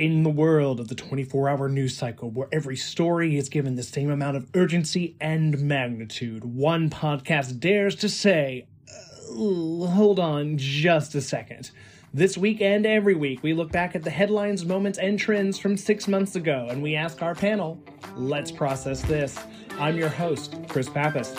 [0.00, 3.82] In the world of the 24 hour news cycle, where every story is given the
[3.82, 8.64] same amount of urgency and magnitude, one podcast dares to say,
[9.28, 11.70] hold on just a second.
[12.14, 15.76] This week and every week, we look back at the headlines, moments, and trends from
[15.76, 17.78] six months ago, and we ask our panel,
[18.16, 19.38] let's process this.
[19.78, 21.36] I'm your host, Chris Pappas.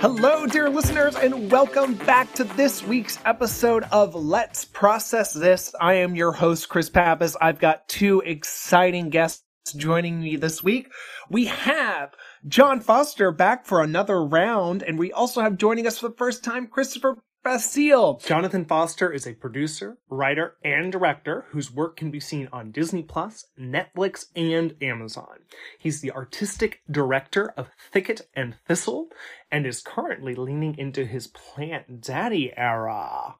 [0.00, 5.74] Hello, dear listeners, and welcome back to this week's episode of Let's Process This.
[5.78, 7.36] I am your host, Chris Pappas.
[7.38, 9.44] I've got two exciting guests
[9.76, 10.90] joining me this week.
[11.28, 12.14] We have
[12.48, 16.42] Jon Foster back for another round, and we also have joining us for the first
[16.42, 18.20] time Christopher Basile.
[18.22, 23.02] Jonathan Foster is a producer, writer, and director whose work can be seen on Disney
[23.02, 25.38] Plus, Netflix, and Amazon.
[25.78, 29.08] He's the artistic director of Thicket and Thistle
[29.50, 33.36] and is currently leaning into his Plant Daddy era.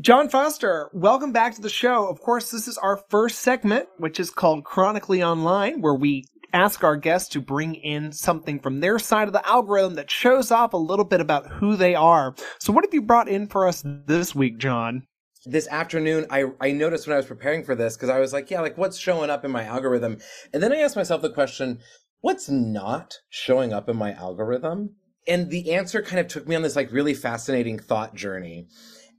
[0.00, 2.08] Jon Foster, welcome back to the show.
[2.08, 6.84] Of course, this is our first segment, which is called Chronically Online, where we ask
[6.84, 10.72] our guests to bring in something from their side of the algorithm that shows off
[10.72, 12.34] a little bit about who they are.
[12.58, 15.06] So, what have you brought in for us this week, Jon?
[15.44, 18.50] This afternoon, I, I noticed when I was preparing for this, because I was like,
[18.50, 20.18] yeah, like what's showing up in my algorithm?
[20.52, 21.80] And then I asked myself the question,
[22.20, 24.94] what's not showing up in my algorithm?
[25.26, 28.68] And the answer kind of took me on this like really fascinating thought journey.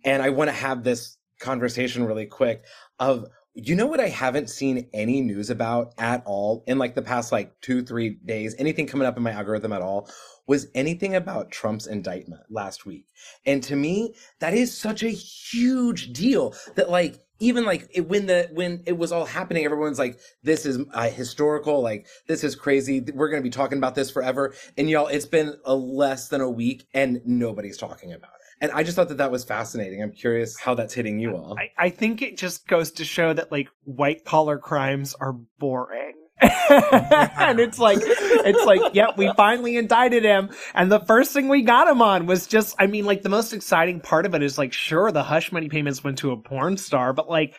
[0.06, 2.64] And I want to have this conversation really quick
[3.00, 7.04] of you know what I haven't seen any news about at all in like the
[7.04, 10.10] past like two, three days, anything coming up in my algorithm at all
[10.48, 13.06] was anything about Trump's indictment last week.
[13.46, 18.26] And to me, that is such a huge deal that like, even like it, when
[18.26, 22.56] the when it was all happening everyone's like this is uh, historical like this is
[22.56, 23.02] crazy.
[23.14, 24.54] We're going to be talking about this forever.
[24.78, 28.33] And y'all it's been a less than a week and nobody's talking about it
[28.64, 30.02] and I just thought that that was fascinating.
[30.02, 31.58] I'm curious how that's hitting you all.
[31.60, 36.14] I, I think it just goes to show that like white collar crimes are boring.
[36.42, 41.62] and it's like it's like yep we finally indicted him and the first thing we
[41.62, 44.58] got him on was just i mean like the most exciting part of it is
[44.58, 47.54] like sure the hush money payments went to a porn star but like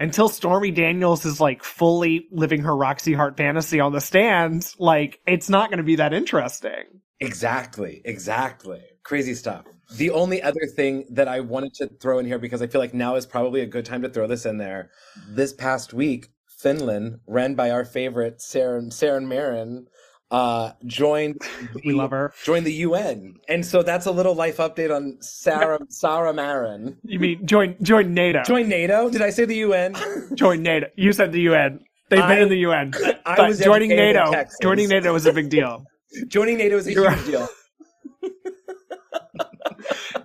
[0.00, 5.18] until stormy daniels is like fully living her roxy hart fantasy on the stand like
[5.26, 6.84] it's not going to be that interesting
[7.20, 12.38] exactly exactly crazy stuff the only other thing that I wanted to throw in here
[12.38, 14.90] because I feel like now is probably a good time to throw this in there.
[15.28, 19.86] This past week, Finland, ran by our favorite Sanna Sanna Marin,
[20.30, 21.40] uh, joined
[21.72, 25.18] the, we love her joined the UN, and so that's a little life update on
[25.20, 26.96] Sarah Sarah Marin.
[27.04, 28.42] You mean join join NATO?
[28.42, 29.08] Join NATO?
[29.08, 29.94] Did I say the UN?
[30.34, 30.88] join NATO.
[30.96, 31.80] You said the UN.
[32.08, 32.92] They've I, been in the UN.
[33.24, 34.32] I but was joining NATO.
[34.60, 35.84] Joining NATO was a big deal.
[36.28, 37.48] joining NATO is a You're huge deal.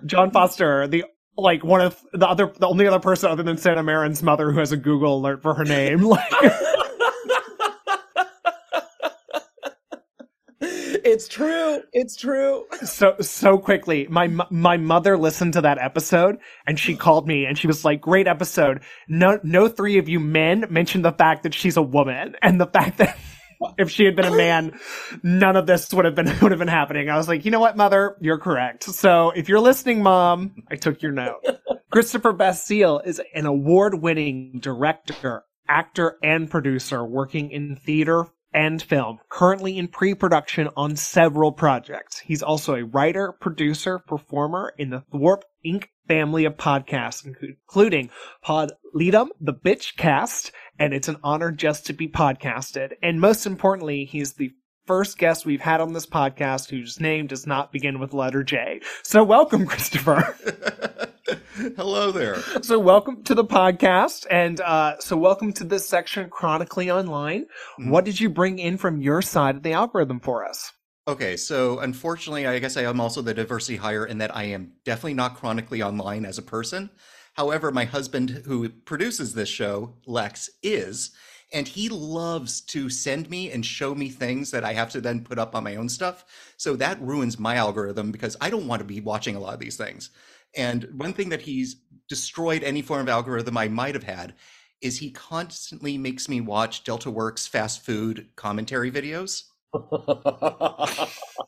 [0.06, 1.04] Jon Foster, the
[1.36, 4.58] like one of the other, the only other person other than Sanna Marin's mother who
[4.58, 6.02] has a Google alert for her name.
[6.02, 6.30] Like,
[10.60, 11.82] it's true.
[11.92, 12.64] It's true.
[12.84, 17.56] So so quickly, my my mother listened to that episode and she called me and
[17.58, 18.82] she was like, "Great episode.
[19.08, 22.66] No no three of you men mentioned the fact that she's a woman and the
[22.66, 23.16] fact that."
[23.78, 24.78] If she had been a man,
[25.22, 27.08] none of this would have been would have been happening.
[27.08, 28.84] I was like, you know what, mother, you're correct.
[28.84, 31.44] So if you're listening, mom, I took your note.
[31.90, 39.78] Christopher Basile is an award-winning director, actor, and producer working in theater and film, currently
[39.78, 42.18] in pre-production on several projects.
[42.18, 45.84] He's also a writer, producer, performer in the Thwarp Inc.
[46.08, 48.10] family of podcasts, including
[48.42, 52.92] Pod Leadum, The Bitch Cast, and it's an honor just to be podcasted.
[53.02, 54.50] And most importantly, he's the
[54.86, 58.80] first guest we've had on this podcast whose name does not begin with letter J.
[59.02, 60.36] So welcome, Christopher.
[61.76, 62.36] Hello there.
[62.62, 67.42] So welcome to the podcast, and uh, so welcome to this section, chronically online.
[67.42, 67.90] Mm-hmm.
[67.90, 70.72] What did you bring in from your side of the algorithm for us?
[71.08, 74.74] Okay, so unfortunately, I guess I am also the diversity hire in that I am
[74.84, 76.90] definitely not chronically online as a person.
[77.34, 81.10] However, my husband, who produces this show, Lex, is,
[81.52, 85.24] and he loves to send me and show me things that I have to then
[85.24, 86.24] put up on my own stuff.
[86.56, 89.60] So that ruins my algorithm because I don't want to be watching a lot of
[89.60, 90.10] these things.
[90.54, 91.76] And one thing that he's
[92.08, 94.34] destroyed any form of algorithm I might have had
[94.80, 99.44] is he constantly makes me watch Delta Work's fast food commentary videos.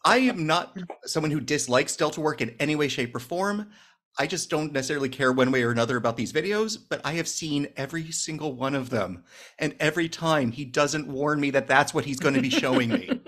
[0.04, 3.70] I am not someone who dislikes Delta Work in any way, shape, or form.
[4.18, 7.26] I just don't necessarily care one way or another about these videos, but I have
[7.26, 9.24] seen every single one of them.
[9.58, 12.90] And every time he doesn't warn me that that's what he's going to be showing
[12.90, 13.20] me.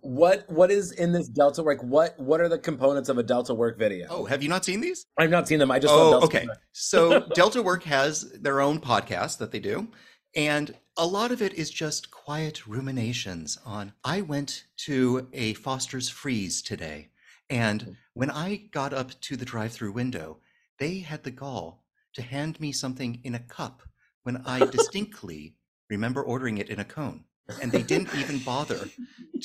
[0.00, 1.80] what what is in this Delta work?
[1.82, 4.08] What what are the components of a Delta work video?
[4.10, 5.06] Oh, have you not seen these?
[5.16, 5.70] I've not seen them.
[5.70, 6.46] I just oh, Delta okay.
[6.72, 9.88] So Delta Work has their own podcast that they do,
[10.34, 13.92] and a lot of it is just quiet ruminations on.
[14.04, 17.08] I went to a Foster's Freeze today,
[17.48, 17.92] and mm-hmm.
[18.14, 20.38] when I got up to the drive-through window,
[20.78, 21.84] they had the gall
[22.14, 23.82] to hand me something in a cup
[24.22, 25.56] when I distinctly
[25.88, 27.24] remember ordering it in a cone.
[27.60, 28.88] And they didn't even bother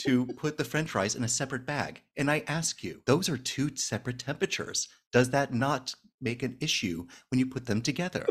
[0.06, 2.02] to put the french fries in a separate bag.
[2.16, 4.88] And I ask you, those are two separate temperatures.
[5.12, 8.26] Does that not make an issue when you put them together?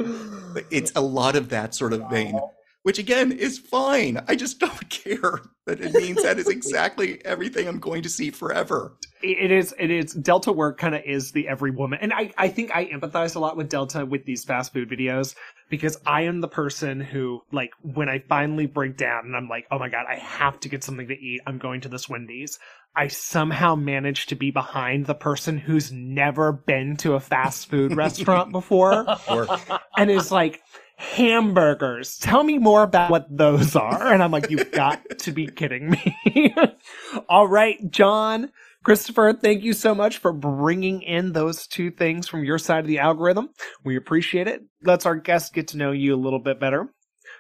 [0.70, 2.38] It's a lot of that sort of vein,
[2.86, 4.22] which again is fine.
[4.28, 8.30] I just don't care that it means that is exactly everything I'm going to see
[8.30, 8.92] forever.
[9.24, 12.46] it is it is delta work kind of is the every woman and i i
[12.46, 15.34] think i empathize a lot with delta with these fast food videos
[15.70, 19.66] because i am the person who like when i finally break down and i'm like
[19.72, 22.58] oh my god i have to get something to eat i'm going to this wendy's
[22.94, 27.96] i somehow manage to be behind the person who's never been to a fast food
[28.04, 29.48] restaurant before Or
[29.96, 30.60] and is like
[30.96, 32.18] hamburgers.
[32.18, 34.12] Tell me more about what those are.
[34.12, 36.54] And i'm like you've got to be kidding me.
[37.28, 38.50] All right jon
[38.82, 42.86] christopher thank you so much for bringing in those two things from your side of
[42.86, 43.50] the algorithm.
[43.84, 44.62] We appreciate it.
[44.82, 46.88] Lets our guests get to know you a little bit better.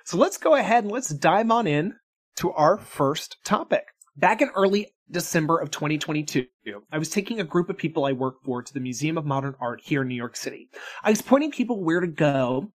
[0.04, 1.94] So let's go ahead and let's dive on in
[2.36, 3.84] to our first topic.
[4.16, 6.46] Back in early December of 2022,
[6.90, 9.54] I was taking a group of people I work for to the Museum of Modern
[9.60, 10.68] Art here in New York City.
[11.02, 12.72] I was pointing people where to go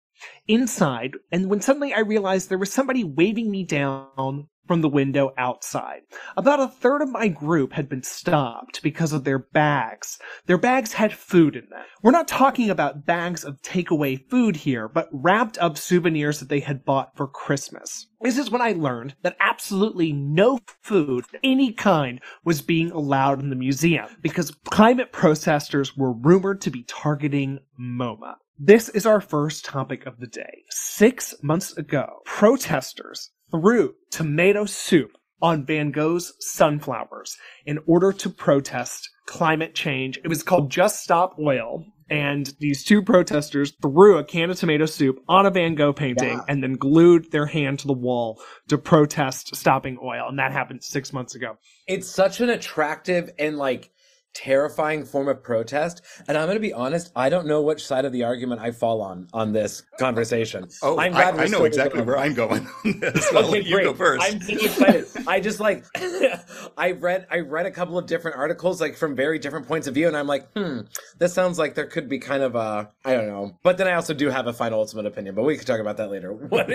[0.48, 5.32] inside, and when suddenly I realized there was somebody waving me down from the window
[5.36, 6.02] outside.
[6.36, 10.18] About a third of my group had been stopped because of their bags.
[10.46, 11.84] Their bags had food in them.
[12.02, 16.60] We're not talking about bags of takeaway food here, but wrapped up souvenirs that they
[16.60, 18.06] had bought for Christmas.
[18.20, 23.40] This is when I learned that absolutely no food of any kind was being allowed
[23.40, 28.36] in the museum because climate protesters were rumored to be targeting MoMA.
[28.64, 30.62] This is our first topic of the day.
[30.70, 35.10] Six months ago, protesters threw tomato soup
[35.40, 37.36] on Van Gogh's sunflowers
[37.66, 40.20] in order to protest climate change.
[40.22, 41.84] It was called Just Stop Oil.
[42.08, 46.28] And these two protesters threw a can of tomato soup on a Van Gogh painting
[46.28, 46.44] Yeah.
[46.46, 50.28] and then glued their hand to the wall to protest stopping oil.
[50.28, 51.56] And that happened six months ago.
[51.88, 53.90] It's such an attractive and like
[54.34, 56.02] terrifying form of protest.
[56.28, 58.70] And I'm going to be honest, I don't know which side of the argument I
[58.70, 60.68] fall on on this conversation.
[60.82, 63.32] oh, I'm glad I we're know exactly where I'm going on this.
[63.34, 64.24] I'll let you go first.
[64.24, 65.06] I'm excited.
[65.26, 65.84] I just like
[66.76, 69.94] I read I read a couple of different articles like from very different points of
[69.94, 70.80] view, and I'm like, hmm,
[71.18, 73.58] this sounds like there could be kind of a I don't know.
[73.62, 75.96] But then I also do have a final ultimate opinion, but we could talk about
[75.98, 76.32] that later.
[76.52, 76.68] What?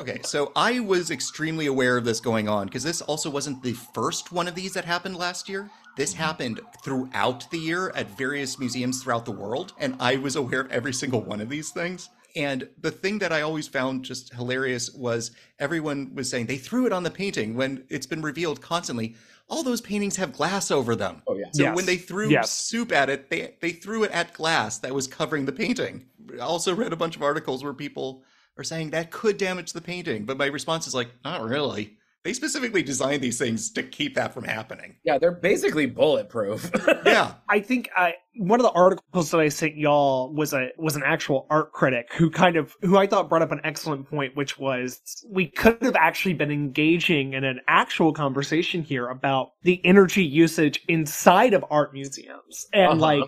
[0.00, 3.74] Okay, so I was extremely aware of this going on because this also wasn't the
[3.74, 5.70] first one of these that happened last year.
[5.96, 10.60] This happened throughout the year at various museums throughout the world, and I was aware
[10.60, 12.08] of every single one of these things.
[12.36, 16.86] And the thing that I always found just hilarious was everyone was saying they threw
[16.86, 19.16] it on the painting when it's been revealed constantly.
[19.48, 21.22] All those paintings have glass over them.
[21.26, 21.46] Oh, yeah.
[21.52, 21.74] So Yes.
[21.74, 22.52] when they threw Yes.
[22.52, 26.06] soup at it, they they threw it at glass that was covering the painting.
[26.34, 28.22] I also read a bunch of articles where people
[28.56, 31.96] are saying that could damage the painting, but my response is like, not really.
[32.22, 34.96] They specifically designed these things to keep that from happening.
[35.04, 36.70] yeah, they're basically bulletproof.
[37.06, 37.34] Yeah.
[37.48, 41.02] I think I one of the articles that I sent y'all was a was an
[41.04, 44.58] actual art critic who kind of who I thought brought up an excellent point, which
[44.58, 50.22] was we could have actually been engaging in an actual conversation here about the energy
[50.22, 53.00] usage inside of art museums and Uh-huh.
[53.00, 53.24] like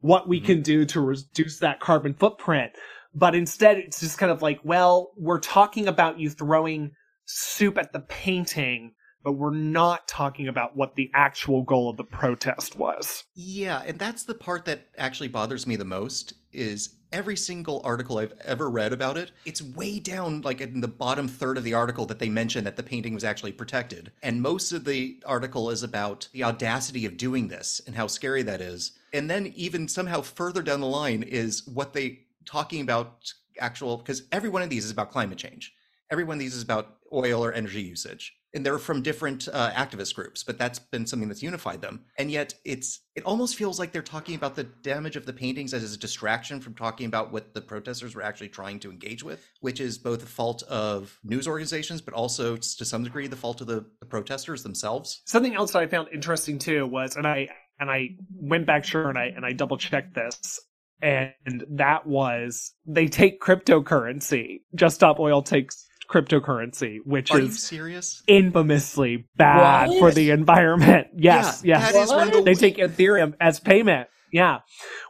[0.00, 2.72] what we can do to reduce that carbon footprint.
[3.14, 6.92] But instead, it's just kind of like, well, we're talking about you throwing
[7.26, 8.92] soup at the painting,
[9.22, 13.24] but we're not talking about what the actual goal of the protest was.
[13.34, 18.18] Yeah, and that's the part that actually bothers me the most is every single article
[18.18, 21.74] I've ever read about it, it's way down like in the bottom third of the
[21.74, 24.12] article that they mention that the painting was actually protected.
[24.22, 28.42] And most of the article is about the audacity of doing this and how scary
[28.42, 28.92] that is.
[29.12, 34.22] And then even somehow further down the line is what they talking about actual because
[34.32, 35.74] every one of these is about climate change.
[36.10, 39.70] Every one of these is about oil or energy usage and they're from different uh,
[39.70, 43.78] activist groups but that's been something that's unified them and yet it's it almost feels
[43.78, 47.30] like they're talking about the damage of the paintings as a distraction from talking about
[47.30, 51.16] what the protesters were actually trying to engage with which is both the fault of
[51.22, 55.54] news organizations but also to some degree the fault of the, the protesters themselves something
[55.54, 57.48] else that I found interesting too was, and I
[57.78, 60.60] and I went back sure and I and I double checked this,
[61.02, 64.62] and that was they take cryptocurrency.
[64.74, 68.22] Just Stop Oil takes cryptocurrency, which Are is serious?
[68.26, 69.98] infamously bad What?
[69.98, 71.08] for the environment.
[71.18, 71.92] Yes, Yeah, yes.
[71.92, 74.08] that is one of the they take Ethereum as payment.
[74.32, 74.58] Yeah,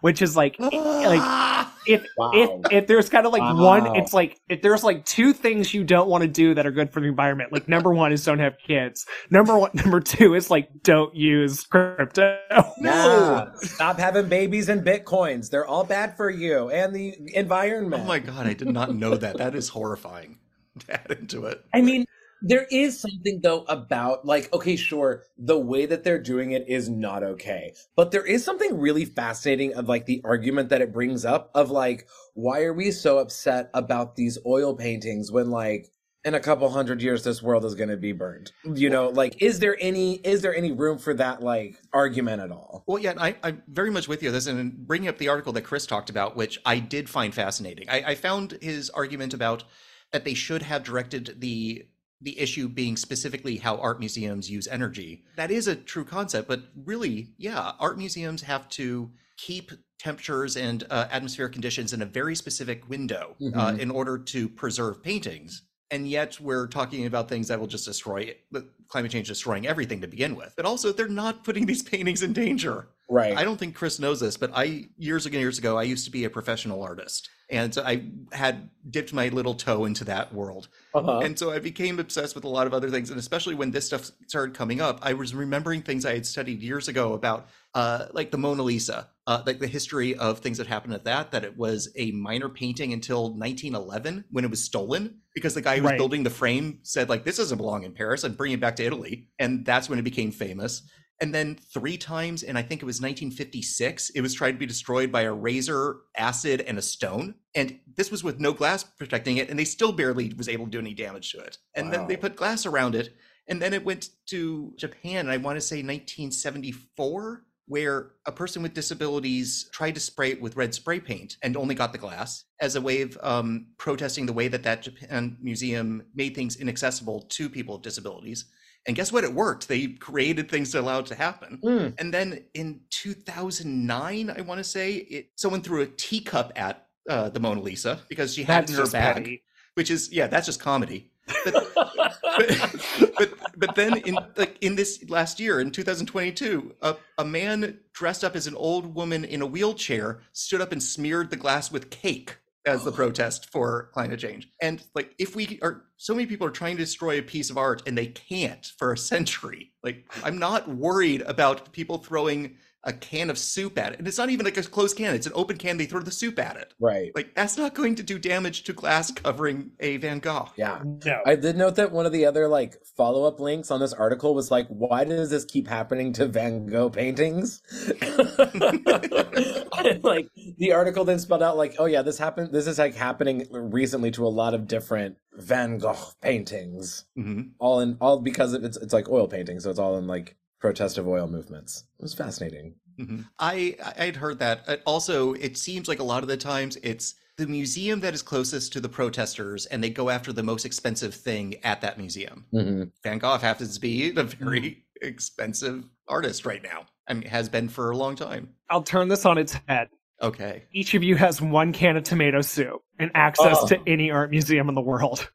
[0.03, 2.31] which is like like if Wow.
[2.35, 3.57] if if there's kind of like Wow.
[3.65, 6.71] one, it's like if there's like two things you don't want to do that are
[6.71, 7.51] good for the environment.
[7.53, 9.05] Like number one is don't have kids.
[9.31, 12.39] Number one, number two is like don't use crypto.
[12.81, 13.47] Yeah.
[13.63, 15.51] Stop having babies and bitcoins.
[15.51, 18.03] They're all bad for you and the environment.
[18.05, 19.39] Oh my god, I did not know that.
[19.39, 20.39] That is horrifying.
[20.87, 21.65] To add into it.
[21.73, 22.05] I mean,
[22.43, 26.89] there is something though about like, okay, sure, the way that they're doing it is
[26.89, 27.75] not okay.
[27.97, 31.71] But there is something really fascinating of like the argument that it brings up of
[31.71, 35.91] like, why are we so upset about these oil paintings when like
[36.25, 39.41] in a couple hundred years this world is going to be burned you know like
[39.41, 43.15] is there any is there any room for that like argument at all Well, yeah,
[43.19, 45.87] I, I'm very much with you on this, and bringing up the article that Chris
[45.87, 47.89] talked about, which I did find fascinating.
[47.91, 49.65] I, I found his argument about
[50.13, 51.87] that they should have directed the
[52.23, 55.23] the issue being specifically how art museums use energy.
[55.37, 60.85] That is a true concept, but really, yeah, art museums have to keep temperatures and
[60.89, 63.79] uh, atmospheric conditions in a very specific window uh, Mhm.
[63.81, 65.63] in order to preserve paintings.
[65.91, 70.01] And yet, we're talking about things that will just destroy the climate change, destroying everything
[70.01, 70.55] to begin with.
[70.57, 72.89] But also, they're not putting these paintings in danger.
[73.11, 76.07] right I don't think Chris knows this, but I years ago years ago I used
[76.07, 80.35] to be a professional artist, and so I had dipped my little toe into that
[80.35, 81.21] world, uh-huh.
[81.21, 83.87] and so I became obsessed with a lot of other things, and especially when this
[83.87, 88.07] stuff started coming up, I was remembering things I had studied years ago about, uh,
[88.13, 91.31] like the Mona Lisa, uh, like the history of things that happened at that.
[91.31, 95.77] That it was a minor painting until 1911 when it was stolen because the guy
[95.77, 95.99] who was Right.
[95.99, 98.85] building the frame said like this doesn't belong in Paris and bring it back to
[98.85, 100.83] Italy, and that's when it became famous.
[101.21, 104.67] And then three times, and I think it was 1956, it was tried to be
[104.67, 107.37] destroyed by a razor, acid, and a stone.
[107.55, 110.71] And this was with no glass protecting it, and they still barely was able to
[110.71, 111.57] do any damage to it.
[111.75, 113.15] And then they put glass around it,
[113.49, 118.75] and then it went to Japan, I want to say 1974, where a person with
[118.75, 122.77] disabilities tried to spray it with red spray paint and only got the glass as
[122.77, 127.49] a way of um, protesting the way that that Japan museum made things inaccessible to
[127.49, 128.45] people with disabilities.
[128.87, 129.25] And guess what?
[129.25, 129.69] It worked.
[129.69, 131.59] They created things to allow it to happen.
[131.63, 131.95] Mm.
[131.99, 137.29] And then in 2009, I want to say, it someone threw a teacup at uh,
[137.31, 139.41] the Mona Lisa because she had That's in her bag,
[139.75, 141.11] which is yeah, that's just comedy.
[141.45, 147.25] But, but, but but then in like in this last year in 2022, a, a
[147.25, 151.37] man dressed up as an old woman in a wheelchair stood up and smeared the
[151.37, 152.37] glass with cake
[152.67, 154.49] as the protest for climate change.
[154.61, 157.57] And like if we are so many people are trying to destroy a piece of
[157.57, 159.73] art and they can't for a century.
[159.83, 163.99] Like I'm not worried about people throwing a can of soup at it.
[163.99, 166.11] And it's not even like a closed can, it's an open can, they throw the
[166.11, 166.73] soup at it.
[166.81, 170.49] right Like that's not going to do damage to glass covering a Van Gogh.
[170.57, 171.21] yeah No.
[171.27, 174.35] I did note that one of the other like follow up links on this article
[174.35, 177.61] was like, why does this keep happening to Van Gogh paintings?
[180.03, 182.53] Like the article then spelled out like, oh yeah, this happened.
[182.53, 187.51] This is like happening recently to a lot of different Van Gogh paintings, Mhm.
[187.59, 190.37] all in all because of, it's it's like oil painting, so it's all in like
[190.61, 191.85] protest of oil movements.
[191.99, 192.75] It was fascinating.
[192.99, 193.27] Mhm.
[193.39, 194.63] I I had heard that.
[194.67, 198.23] Uh, Also, it seems like a lot of the times it's the museum that is
[198.23, 202.47] closest to the protesters, and they go after the most expensive thing at that museum.
[202.51, 206.87] hmm Van Gogh happens to be a very expensive artist right now.
[207.07, 208.55] I mean, has been for a long time.
[208.71, 209.89] I'll turn this on its head.
[210.23, 210.65] Okay.
[210.73, 213.67] Each of you has one can of tomato soup and access Oh.
[213.69, 215.31] to any art museum in the world.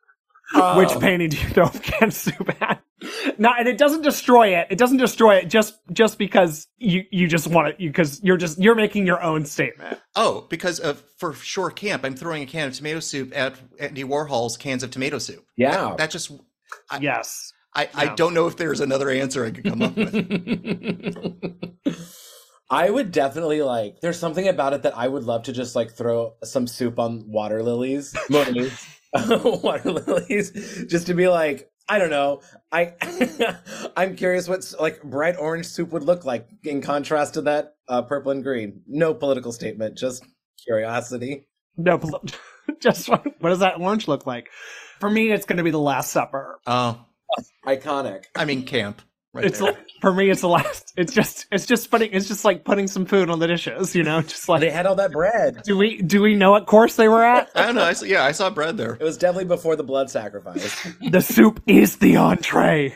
[0.56, 0.78] Oh.
[0.80, 2.82] Which painting do you throw a can of soup at?
[3.38, 4.68] No, and it doesn't destroy it.
[4.70, 8.60] It doesn't destroy it just just because you you just want it because you're just
[8.60, 10.00] you're making your own statement.
[10.16, 14.04] Oh, because of for sure Camp, I'm throwing a can of tomato soup at Andy
[14.04, 15.46] Warhol's cans of tomato soup.
[15.58, 15.96] Yeah.
[15.98, 16.32] That just
[16.90, 17.54] I- yes.
[17.74, 20.13] I, I don't know if there's another answer I could come up with.
[22.70, 24.01] I would definitely like.
[24.01, 27.32] There's something about it that I would love to just like throw some soup on
[27.32, 28.86] water lilies, lilies,
[29.30, 30.51] water lilies,
[30.90, 32.39] just to be like, I don't know.
[32.71, 32.93] I
[33.98, 38.01] I'm curious what like bright orange soup would look like in contrast to that uh,
[38.03, 38.81] purple and green.
[38.88, 40.25] No political statement, just
[40.63, 41.50] curiosity.
[41.75, 42.00] No,
[42.79, 44.48] just what does that lunch look like?
[45.01, 46.62] For me, it's going to be the Last Supper.
[46.65, 47.03] Oh,
[47.65, 48.24] Iconic.
[48.38, 49.01] I mean camp.
[49.34, 49.78] Right it's there.
[50.02, 50.92] for me, it's the last.
[50.98, 53.96] It's just it's just putting it's just like putting some food on the dishes.
[53.96, 55.62] You know, just like They had all that bread.
[55.64, 57.50] do we do we know what course they were at?
[57.56, 57.84] I don't know.
[57.84, 58.96] I saw, yeah, I saw bread there.
[58.96, 60.86] It was definitely before the blood sacrifice.
[61.10, 62.94] the soup is the entree.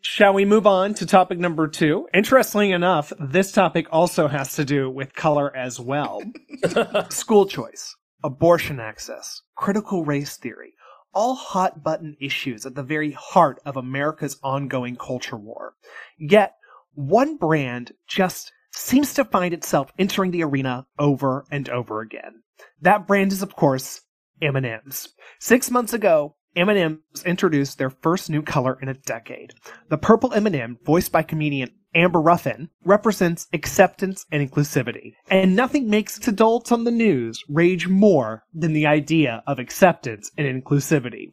[0.00, 2.08] Shall we move on to topic number two?
[2.12, 6.20] Interestingly enough, this topic also has to do with color as well.
[7.10, 7.94] School choice.
[8.24, 10.72] abortion access, critical race theory,
[11.18, 15.74] all hot button issues at the very heart of America's ongoing culture war.
[16.16, 16.54] Yet,
[16.94, 22.44] one brand just seems to find itself entering the arena over and over again.
[22.82, 24.02] That brand is, of course,
[24.40, 25.08] M&M's.
[25.40, 29.52] Six months ago, M&M's introduced their first new color in a decade.
[29.88, 35.14] The purple M&M, voiced by comedian Amber Ruffin, represents acceptance and inclusivity.
[35.30, 40.46] And nothing makes adults on the news rage more than the idea of acceptance and
[40.46, 41.32] inclusivity.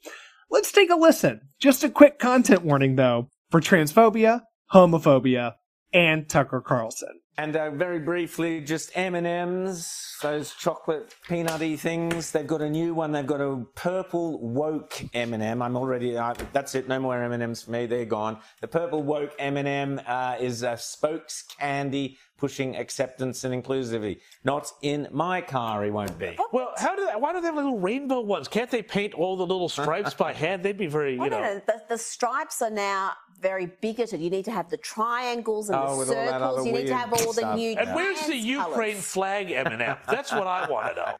[0.50, 1.41] Let's take a listen.
[1.60, 4.41] Just a quick content warning though, for transphobia,
[4.74, 5.53] homophobia,
[5.94, 7.22] and Tucker Carlson.
[7.38, 12.32] And uh, very briefly, just M&Ms, those chocolate peanutty things.
[12.32, 13.12] They've got a new one.
[13.12, 15.62] They've got a purple woke M&M.
[15.62, 16.88] I'm already, uh, that's it.
[16.88, 17.88] No more M&Ms for me.
[17.88, 18.38] They're gone.
[18.62, 24.20] The purple woke M&M uh, is a spokes candy pushing acceptance and inclusivity.
[24.44, 26.38] Not in my car, he won't be.
[26.51, 28.48] Well, how do they, why do they have little rainbow ones?
[28.48, 30.63] Can't they paint all the little stripes by hand?
[30.63, 31.42] They'd be very, you Well, know.
[31.42, 34.22] no, no, the, the stripes are now very bigoted.
[34.22, 36.65] You need to have the triangles and Oh, the with all that circles.
[36.65, 37.75] You need to have all the new.
[37.77, 39.06] And where's the Ukraine colours.
[39.06, 39.98] flag, M&M?
[40.08, 41.12] That's what I want to know.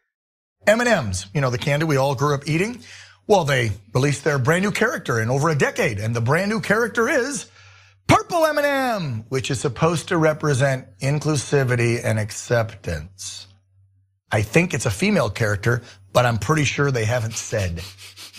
[0.68, 2.80] M&M's, you know, the candy we all grew up eating.
[3.28, 6.60] Well, they released their brand new character in over a decade, and the brand new
[6.60, 7.48] character is
[8.08, 13.48] Purple M&M, which is supposed to represent inclusivity and acceptance.
[14.32, 15.82] I think it's a female character,
[16.14, 17.82] but I'm pretty sure they haven't said.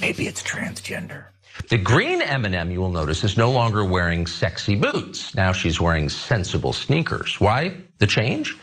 [0.01, 1.27] Maybe it's transgender.
[1.69, 5.35] The green M&M, you will notice, is no longer wearing sexy boots.
[5.35, 7.41] Now she's wearing sensible sneakers.
[7.41, 8.57] Why the change?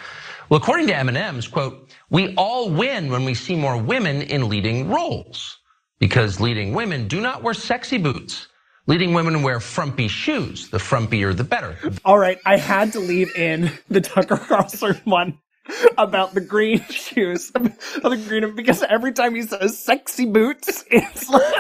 [0.50, 4.90] Well, according to M&M's, quote, we all win when we see more women in leading
[4.90, 5.58] roles
[6.00, 8.48] because leading women do not wear sexy boots.
[8.88, 10.70] Leading women wear frumpy shoes.
[10.70, 11.78] The frumpier, the better.
[12.06, 15.40] All right, I had to leave in the Tucker Carlson one
[15.98, 21.30] about the green shoes, of the green because every time he says "sexy boots," it's
[21.30, 21.56] like,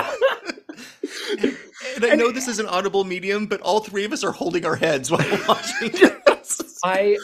[1.95, 4.65] And I know this is an audible medium, but all three of us are holding
[4.65, 6.79] our heads while watching this.
[6.85, 7.17] I,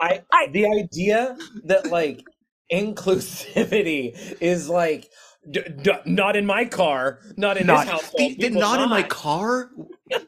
[0.00, 0.22] I,
[0.52, 2.24] the idea that like
[2.72, 5.08] inclusivity is like
[5.50, 8.14] d- d- not in my car, not in Not- this household.
[8.18, 9.70] They, they're not in my car.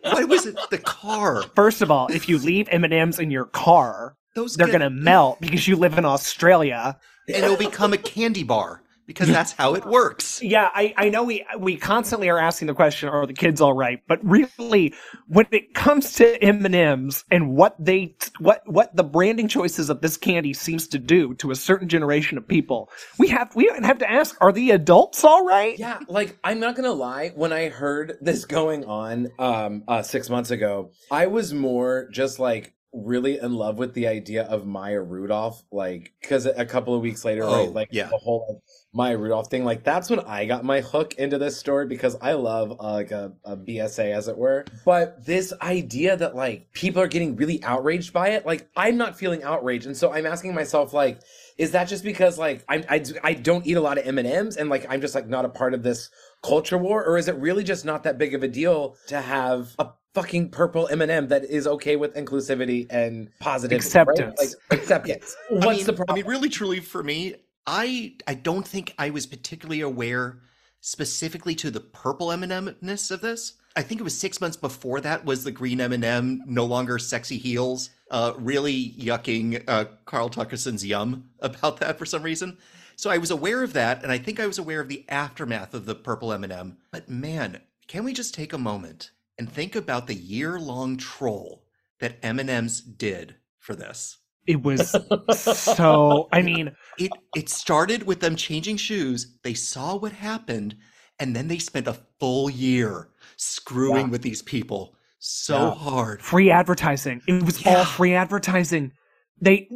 [0.03, 1.43] Why was it the car?
[1.55, 4.73] first of all, if you leave M and M's in your car, Those they're get-
[4.73, 6.97] gonna melt because you live in Australia.
[7.29, 10.41] and it'll become a candy bar because that's how it works.
[10.51, 13.75] Yeah, I, I know we we constantly are asking the question, are the kids all
[13.75, 14.01] right?
[14.09, 14.95] But really,
[15.29, 19.91] when it comes to M and M's and what they what what the branding choices
[19.91, 23.71] of this candy seems to do to a certain generation of people, we have we
[23.83, 25.79] have to ask, are the adults all right?
[25.79, 27.33] Yeah, like I'm not gonna lie.
[27.35, 32.39] When I heard this going on um uh six months ago, I was more just
[32.39, 35.63] like really in love with the idea of Maya Rudolph.
[35.71, 38.09] Like, because a couple of weeks later, Oh, right, like yeah.
[38.09, 39.65] the whole Maya Rudolph thing.
[39.65, 43.11] Like, that's when I got my hook into this story because I love uh, like
[43.11, 44.65] a, a BSA, as it were.
[44.85, 49.17] But this idea that like people are getting really outraged by it, like I'm not
[49.17, 51.21] feeling outraged, and so I'm asking myself like
[51.61, 54.71] is that just because like I'm, I, I don't eat a lot of m&ms and
[54.71, 56.09] like i'm just like not a part of this
[56.43, 59.75] culture war or is it really just not that big of a deal to have
[59.79, 64.39] a fucking purple m&m that is okay with inclusivity and positive Acceptance.
[64.41, 67.35] like acceptance what's I mean, the problem I mean, really, truly, for me,
[67.67, 70.41] I I don't think I was particularly aware
[70.81, 73.55] specifically to the purple M&M-ness of this.
[73.77, 77.39] I think it was six months before that was the green M&M, no longer sexy
[77.39, 82.59] heels, uh, really yucking uh, Carl Tuckerson's yum about that for some reason.
[82.97, 85.73] So I was aware of that, and I think I was aware of the aftermath
[85.75, 86.79] of the purple M&M.
[86.91, 91.65] But man, can we just take a moment and think about the year-long troll
[91.99, 94.19] that M&M's did for this?
[94.47, 94.95] It was
[95.59, 96.29] so.
[96.31, 99.39] I mean, it it started with them changing shoes.
[99.43, 100.77] They saw what happened,
[101.19, 104.11] and then they spent a full year screwing Yeah.
[104.11, 105.75] with these people so Yeah.
[105.75, 106.23] hard.
[106.23, 107.23] free advertising.
[107.27, 108.93] It was all free advertising.
[109.41, 109.71] They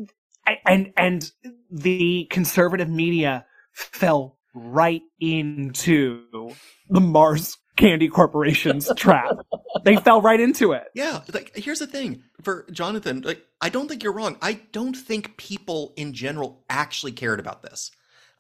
[0.66, 1.30] and and
[1.70, 6.54] the conservative media fell right into
[6.90, 9.36] the Mars Candy Corporation's trap.
[9.84, 10.84] They fell right into it.
[10.94, 13.22] Yeah, like here's the thing for Jonathan.
[13.22, 14.36] Like, I don't think you're wrong.
[14.40, 17.90] I don't think people in general actually cared about this.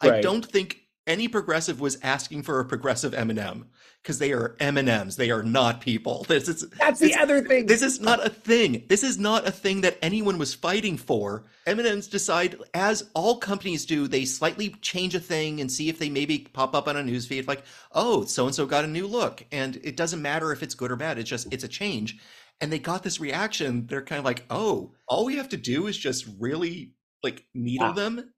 [0.00, 3.66] I don't think any progressive was asking for a progressive M&M
[4.02, 5.16] because they are M&Ms.
[5.16, 6.24] They are not people.
[6.28, 7.66] This is That's the this- other thing.
[7.66, 8.84] This is not a thing.
[8.88, 11.44] This is not a thing that anyone was fighting for.
[11.66, 16.08] M&Ms decide, as all companies do, they slightly change a thing and see if they
[16.08, 19.44] maybe pop up on a newsfeed like, oh, so and so got a new look,
[19.52, 21.18] and it doesn't matter if it's good or bad.
[21.18, 22.18] It's just it's a change.
[22.60, 23.86] And they got this reaction.
[23.88, 27.88] They're kind of like, oh, all we have to do is just really like needle
[27.88, 27.92] Yeah.
[27.94, 28.32] them,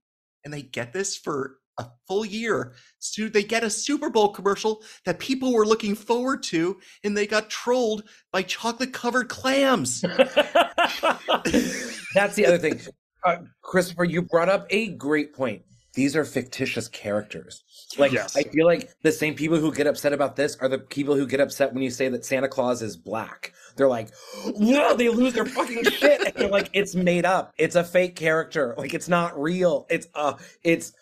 [0.44, 4.82] and they get this for a full year so they get a Super Bowl commercial
[5.04, 10.00] that people were looking forward to, and they got trolled by chocolate covered clams.
[12.14, 12.80] That's the other thing.
[13.24, 15.62] Uh, Christopher, you brought up a great point.
[15.94, 17.64] These are fictitious characters.
[17.96, 18.36] Like, Yes.
[18.36, 21.26] I feel like the same people who get upset about this are the people who
[21.26, 23.54] get upset when you say that Santa Claus is black.
[23.76, 24.10] They're like,
[24.58, 26.20] no, they lose their fucking shit.
[26.20, 27.54] And you're like, it's made up.
[27.56, 28.74] It's a fake character.
[28.76, 29.86] Like, it's not real.
[29.88, 30.92] It's, uh, it's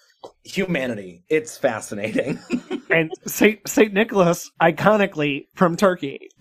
[0.45, 1.23] humanity.
[1.29, 2.39] It's fascinating.
[2.91, 6.29] and Saint Saint Nicholas, iconically from Turkey.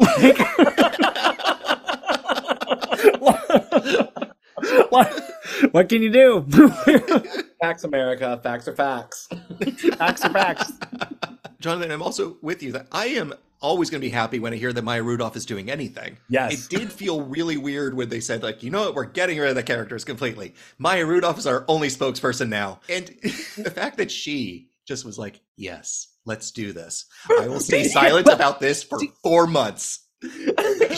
[4.89, 5.21] what,
[5.71, 6.45] what can you do?
[7.61, 8.39] facts, America.
[8.43, 9.27] Facts are facts.
[9.97, 10.71] facts are facts.
[11.59, 13.33] Jonathan, I'm also with you that I am
[13.63, 16.17] always going to be happy when I hear that Maya Rudolph is doing anything.
[16.30, 16.65] Yes.
[16.65, 19.49] It did feel really weird when they said, like, you know what, we're getting rid
[19.49, 20.54] of the characters completely.
[20.78, 22.82] Maya Rudolph is our only spokesperson now.
[22.89, 23.08] And
[23.58, 27.06] the fact that she just was like, yes, let's do this.
[27.30, 30.02] I will stay silent about this for four months.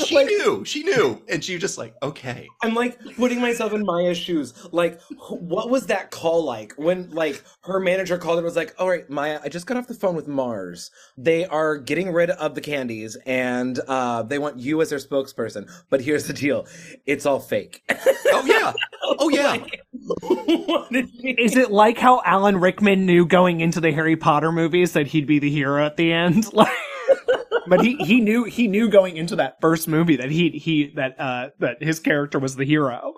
[0.05, 1.21] She knew, she knew.
[1.27, 2.47] And she was just like, okay.
[2.61, 4.53] I'm like putting myself in Maya's shoes.
[4.71, 8.89] Like, what was that call like when like her manager called and was like, "All
[8.89, 10.91] right, Maya, I just got off the phone with Mars.
[11.17, 15.69] They are getting rid of the candies and uh, they want you as their spokesperson.
[15.89, 16.67] But here's the deal:
[17.05, 17.83] it's all fake."
[18.27, 18.73] Oh, yeah.
[19.19, 19.57] Oh, yeah.
[20.21, 24.51] What did she- Is it like how Alan Rickman knew going into the Harry Potter
[24.51, 26.45] movies that he'd be the hero at the end?
[26.53, 26.71] Like,
[27.67, 31.19] but he, he knew he knew going into that first movie that he he that
[31.19, 33.13] uh that his character was the hero.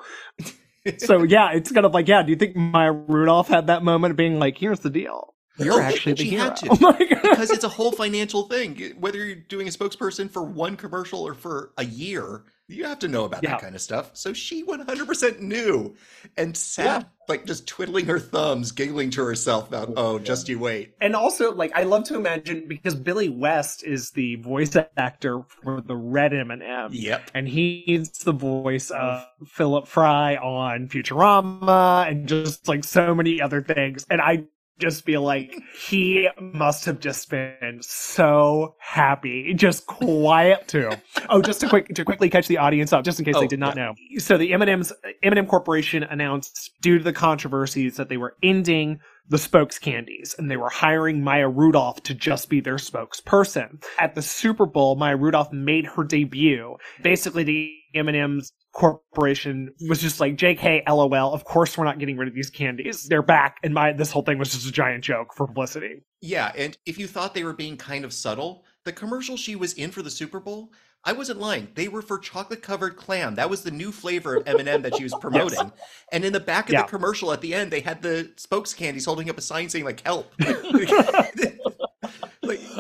[1.00, 2.24] So yeah, it's kind of like yeah.
[2.24, 5.74] Do you think Maya Rudolph had that moment of being like, "Here's the deal, you're
[5.74, 6.44] Oh, actually the hero"?
[6.46, 6.70] had to.
[6.82, 8.96] Like- because it's a whole financial thing.
[9.00, 13.08] Whether you're doing a spokesperson for one commercial or for a year, you have to
[13.08, 13.52] know about Yeah.
[13.52, 14.12] that kind of stuff.
[14.14, 15.96] So she 100% knew
[16.36, 20.94] and sat like just twiddling her thumbs, giggling to herself about, oh, just you wait.
[21.02, 25.82] and also like I love to imagine because Billy West is the voice actor for
[25.82, 26.90] the Red M&M.
[26.92, 27.32] Yep.
[27.34, 33.62] and he's the voice of Philip Fry on Futurama and just like so many other
[33.62, 34.06] things.
[34.10, 34.46] And I
[34.80, 40.92] just feel like he must have just been so happy, just quiet too.
[41.30, 43.48] Oh, just to quick to quickly catch the audience up, just in case Oh, they
[43.48, 43.86] did not yeah.
[43.86, 44.20] know.
[44.20, 49.38] So the M&M's M&M Corporation announced due to the controversies that they were ending the
[49.38, 53.84] spokes candies and they were hiring Maya Rudolph to just be their spokesperson.
[54.00, 56.78] At the Super Bowl, Maya Rudolph made her debut.
[57.02, 62.28] Basically, the M&M's corporation was just like, JK, LOL, of course we're not getting rid
[62.28, 63.08] of these candies.
[63.10, 63.58] They're back.
[63.64, 66.04] And my, this whole thing was just a giant joke for publicity.
[66.22, 66.52] Yeah.
[66.56, 69.90] And if you thought they were being kind of subtle, the commercial she was in
[69.90, 70.72] for the Super Bowl,
[71.04, 71.70] I wasn't lying.
[71.74, 73.34] They were for chocolate covered clam.
[73.34, 75.72] That was the new flavor of M&M that she was promoting.
[76.12, 76.84] And in the back of Yeah.
[76.84, 79.86] the commercial at the end, they had the spokes candies holding up a sign saying
[79.86, 80.32] like help.
[80.40, 80.60] like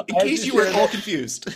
[0.07, 1.49] in I case you were shared all confused.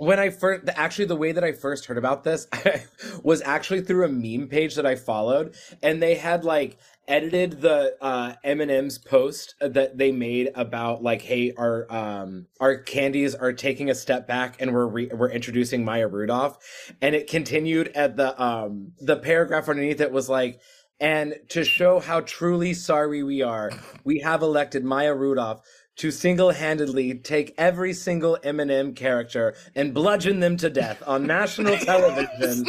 [0.00, 2.46] When I first, actually, the way that I first heard about this
[3.22, 7.96] was actually through a meme page that I followed, and they had like edited the
[8.00, 13.90] uh, M&M's post that they made about like, hey, our um our candies are taking
[13.90, 16.56] a step back, and we're re- we're introducing Maya Rudolph,
[17.02, 20.60] and it continued at the um the paragraph underneath it was like.
[21.02, 23.70] And to show how truly sorry we are,
[24.04, 25.62] we have elected Maya Rudolph
[26.00, 32.64] to single-handedly take every single M&M character and bludgeon them to death on national television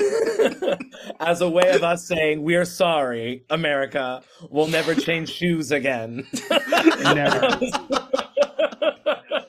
[1.20, 4.22] as a way of us saying we're sorry, America.
[4.48, 6.26] We'll never change shoes again.
[7.02, 7.58] Never.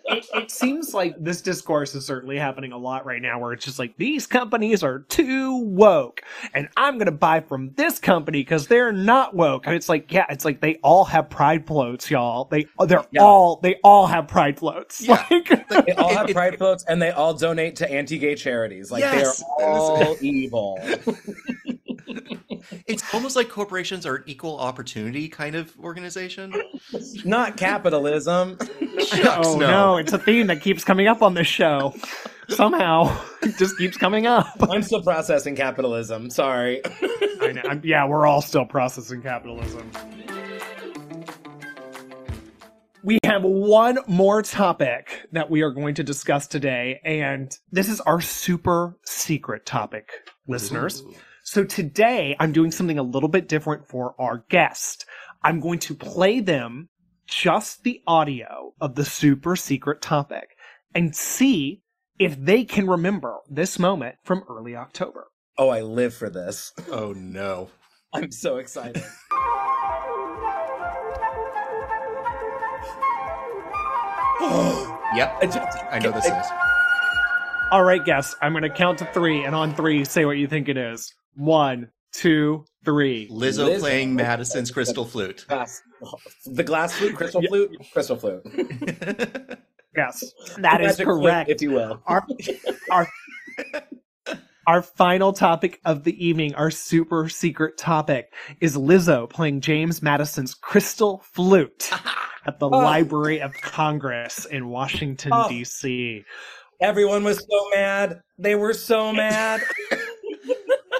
[0.08, 3.66] It, it seems like this discourse is certainly happening a lot right now where it's
[3.66, 6.22] just like these companies are too woke
[6.54, 10.26] and i'm gonna buy from this company because they're not woke and it's like yeah
[10.30, 13.22] it's like they all have pride floats y'all they they're Yeah.
[13.24, 15.24] all they all have pride floats Yeah.
[15.32, 18.92] like They all have pride floats and they all donate to anti-gay charities.
[18.92, 19.44] Like Yes.
[19.58, 20.80] they're all evil.
[22.88, 26.54] It's almost like corporations are an equal opportunity kind of organization.
[27.24, 28.58] Not capitalism.
[29.00, 29.98] Shucks, oh no.
[29.98, 31.94] it's a theme that keeps coming up on this show
[32.48, 36.30] somehow it just keeps coming up I'm still processing capitalism.
[36.30, 36.82] Sorry.
[37.42, 37.62] I know.
[37.62, 39.92] I'm- yeah we're all still processing capitalism
[43.06, 48.02] we have one more topic that we are going to discuss today, and this is
[48.02, 50.10] our super secret topic,
[50.48, 51.04] listeners.
[51.48, 55.06] So today I'm doing something a little bit different for our guest.
[55.44, 56.90] I'm going to play them
[57.28, 60.58] just the audio of the super secret topic
[60.96, 61.84] and see
[62.18, 65.28] if they can remember this moment from early October.
[65.56, 66.74] Oh, I live for this.
[66.92, 67.70] Oh no.
[68.12, 69.04] I'm so excited.
[75.16, 75.38] Yep.
[75.92, 76.48] I know this is.
[77.72, 80.46] All right, guests, I'm going to count to three, and on three, say what you
[80.46, 81.14] think it is.
[81.36, 83.28] One, two, three.
[83.30, 83.80] Lizzo, Lizzo.
[83.80, 85.46] playing Madison's crystal flute.
[85.48, 85.82] Glass,
[86.46, 87.50] the glass flute, crystal Yeah.
[87.50, 88.42] flute, crystal flute.
[89.98, 90.22] Yes,
[90.58, 91.50] that is Magic flute, correct.
[91.50, 92.02] if you will.
[92.06, 92.28] Our,
[92.92, 93.08] our,
[94.68, 100.54] our final topic of the evening, our super secret topic, is Lizzo playing James Madison's
[100.54, 101.90] crystal flute
[102.46, 102.78] at the Oh.
[102.78, 105.48] Library of Congress in Washington, Oh.
[105.48, 106.26] D.C.
[106.82, 108.20] Everyone was so mad.
[108.38, 109.62] They were so mad.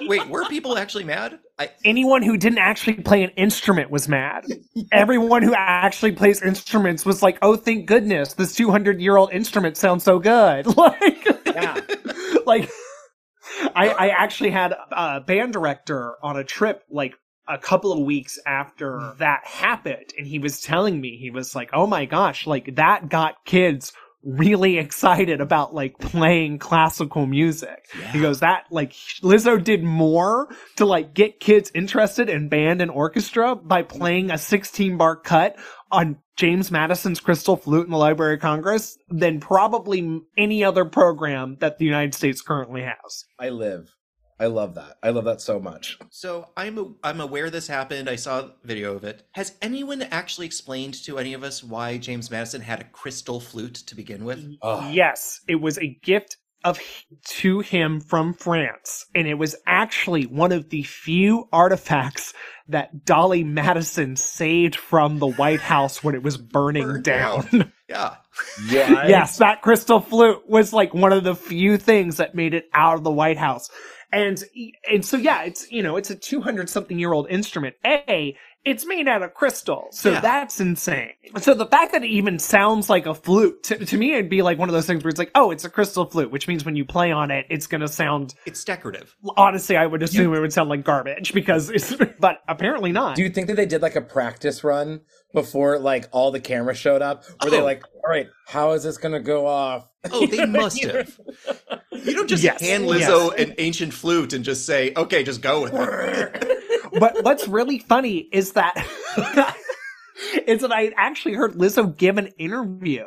[0.02, 1.38] Wait, were people actually mad?
[1.58, 4.46] I, anyone who didn't actually play an instrument was mad.
[4.92, 9.76] Everyone who actually plays instruments was like, "Oh, thank goodness, this 200 year old instrument
[9.76, 11.80] sounds so good." Like, yeah.
[12.46, 12.70] like,
[13.74, 17.14] I I actually had a band director on a trip like
[17.48, 19.18] a couple of weeks after hmm.
[19.18, 23.08] that happened, and he was telling me he was like, "Oh my gosh, like that
[23.08, 23.92] got kids."
[24.26, 27.86] Really excited about like playing classical music.
[28.10, 32.90] He goes that like Lizzo did more to like get kids interested in band and
[32.90, 35.56] orchestra by playing a 16 bar cut
[35.92, 41.56] on James Madison's crystal flute in the Library of Congress than probably any other program
[41.60, 43.24] that the United States currently has.
[43.38, 43.94] I live.
[44.38, 44.98] I love that.
[45.02, 45.98] I love that so much.
[46.10, 48.08] so I'm a, I'm aware this happened.
[48.10, 49.22] I saw a video of it.
[49.32, 53.74] Has anyone actually explained to any of us why James Madison had a crystal flute
[53.74, 54.44] to begin with?
[54.62, 56.78] Oh, Yes, it was a gift of
[57.24, 62.34] to him from France, and it was actually one of the few artifacts
[62.68, 67.46] that Dolley Madison saved from the White House when it was burning Burned down.
[67.52, 67.72] down.
[67.88, 68.16] Yeah.
[68.68, 69.06] yeah.
[69.06, 72.96] yes, that crystal flute was like one of the few things that made it out
[72.96, 73.70] of the White House.
[74.12, 74.42] And
[74.90, 77.74] and so yeah, it's you know, it's a 200 something year old instrument.
[77.84, 79.88] A, it's made out of crystal.
[79.92, 80.20] So Yeah.
[80.20, 81.12] that's insane.
[81.40, 84.42] So the fact that it even sounds like a flute to, to me it'd be
[84.42, 86.64] like one of those things where it's like, "Oh, it's a crystal flute," which means
[86.64, 89.14] when you play on it, it's going to sound It's decorative.
[89.36, 93.16] honestly, I would assume it would sound like garbage because it's but apparently not.
[93.16, 95.00] Do you think that they did like a practice run
[95.36, 97.22] before like all the cameras showed up?
[97.44, 97.64] Were they Oh.
[97.64, 99.86] like, all right, how is this gonna go off?
[100.10, 101.20] Oh, they must have.
[101.92, 105.60] You don't just Yes, hand Lizzo an ancient flute and just say, "Okay, just go
[105.62, 108.74] with it." but what's really funny is that
[110.46, 113.04] is that I actually heard Lizzo give an interview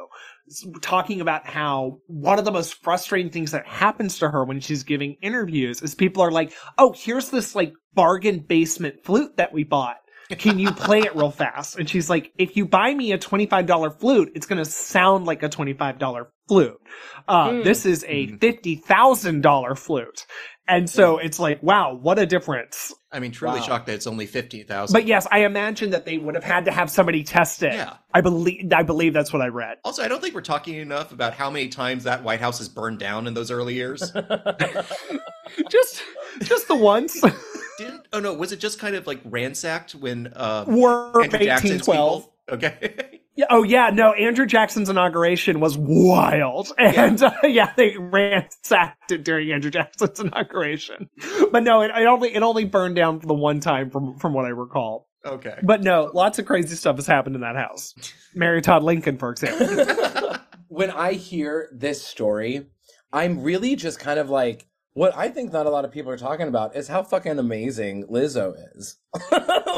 [0.81, 4.83] talking about how one of the most frustrating things that happens to her when she's
[4.83, 9.63] giving interviews is people are like, "Oh, here's this like bargain basement flute that we
[9.63, 9.97] bought."
[10.37, 11.77] Can you play it real fast?
[11.79, 15.41] And she's like, if you buy me a $25 flute, it's going to sound like
[15.41, 16.79] a $25 flute.
[17.27, 17.61] Uh, hmm.
[17.63, 18.35] this is a hmm.
[18.35, 20.25] $50,000 flute.
[20.67, 21.25] And so hmm.
[21.25, 22.93] it's like, wow, what a difference.
[23.11, 23.65] I mean, truly Wow.
[23.65, 24.93] shocked that it's only fifty thousand.
[24.93, 27.73] But yes, I imagine that they would have had to have somebody test it.
[27.73, 27.95] Yeah.
[28.13, 29.77] I believe I believe that's what I read.
[29.83, 32.69] Also, I don't think we're talking enough about how many times that White House has
[32.69, 34.11] burned down in those early years.
[35.71, 36.03] Just
[36.43, 37.23] just the once.
[37.79, 38.07] Didn't?
[38.13, 41.87] Oh no, was it just kind of like ransacked when uh, War of Andrew Jackson's
[41.87, 42.29] 1812.
[42.49, 43.19] Okay.
[43.35, 46.73] Yeah, oh yeah, no, Andrew Jackson's inauguration was wild.
[46.77, 51.09] And uh, yeah, they ransacked it during Andrew Jackson's inauguration.
[51.49, 54.43] But no, it, it only it only burned down the one time from from what
[54.43, 55.07] I recall.
[55.25, 55.57] okay.
[55.63, 57.93] But no, lots of crazy stuff has happened in that house.
[58.35, 60.35] Mary Todd Lincoln, for example.
[60.67, 62.67] when I hear this story,
[63.13, 66.17] I'm really just kind of like, what I think not a lot of people are
[66.17, 68.97] talking about is how fucking amazing Lizzo is.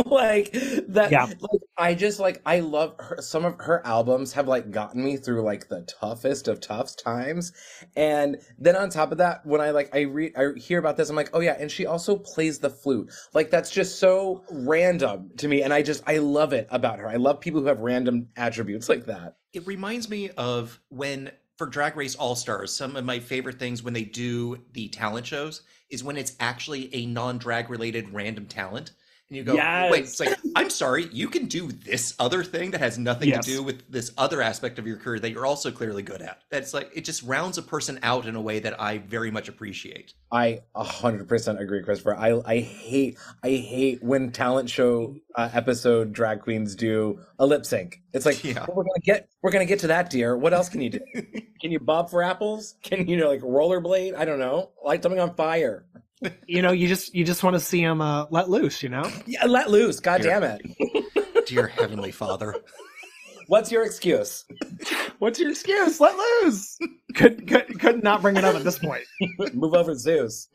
[0.06, 0.52] like
[0.88, 1.10] that.
[1.12, 1.26] Yeah.
[1.26, 3.18] Like, I just like I love her.
[3.22, 7.54] Some of her albums have like gotten me through like the toughest of tough times,
[7.96, 11.10] and then on top of that, when I like I read I hear about this,
[11.10, 13.12] I'm like, oh yeah, and she also plays the flute.
[13.34, 17.08] Like that's just so random to me, and I just I love it about her.
[17.08, 19.36] I love people who have random attributes like that.
[19.54, 23.84] It reminds me of when for Drag Race All Stars, some of my favorite things
[23.84, 28.94] when they do the talent shows is when it's actually a non-drag related random talent.
[29.32, 29.90] And you go, Yes.
[29.90, 33.46] wait, it's like, I'm sorry, you can do this other thing that has nothing Yes.
[33.46, 36.40] to do with this other aspect of your career that you're also clearly good at.
[36.50, 39.48] That's like, it just rounds a person out in a way that I very much
[39.48, 40.16] appreciate.
[40.34, 42.14] I hundred percent agree, Christopher.
[42.16, 47.66] I I hate I hate when talent show uh, episode drag queens do a lip
[47.66, 48.02] sync.
[48.14, 48.66] It's like Yeah.
[48.68, 50.38] "Well, we're gonna get we're gonna get to that, dear.
[50.38, 51.00] What else can you do?
[51.62, 52.76] can you bob for apples?
[52.84, 54.16] Can you know like rollerblade?
[54.16, 55.86] I don't know, light something on fire.
[56.48, 58.82] You know, you just you just want to see him uh, let loose.
[58.84, 59.10] You know.
[59.26, 60.00] Yeah, let loose.
[60.00, 60.40] God Yeah.
[60.40, 61.46] damn it.
[61.48, 62.56] Dear Heavenly Father.
[63.48, 64.46] What's your excuse?
[65.20, 66.00] What's your excuse?
[66.00, 66.78] Let loose.
[67.16, 69.04] Could could could not bring it up at this point.
[69.54, 70.48] Move over, Zeus.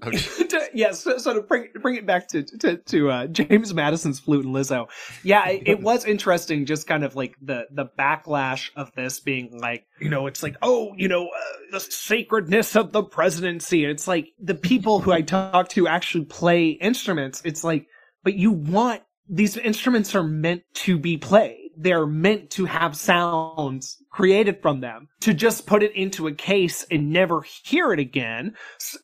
[0.48, 4.18] To- yes, so, so to bring bring it back to to, to uh, James Madison's
[4.18, 4.88] flute and Lizzo,
[5.22, 6.64] yeah, it, it was interesting.
[6.64, 10.56] Just kind of like the the backlash of this being like, you know, it's like,
[10.62, 11.40] oh, you know, uh,
[11.72, 13.84] the sacredness of the presidency.
[13.84, 17.42] And it's like the people who I talk to actually play instruments.
[17.44, 17.86] It's like,
[18.24, 21.57] but you want these instruments are meant to be played.
[21.80, 25.08] They're meant to have sounds created from them.
[25.20, 28.54] To just put it into a case and never hear it again